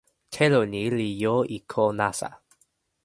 [0.33, 2.29] telo ni li jo e ko nasa.